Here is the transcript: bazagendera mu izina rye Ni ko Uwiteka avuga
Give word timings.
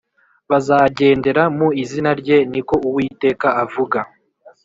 bazagendera 0.49 1.43
mu 1.57 1.67
izina 1.83 2.11
rye 2.21 2.37
Ni 2.51 2.61
ko 2.67 2.75
Uwiteka 2.87 3.47
avuga 3.63 3.99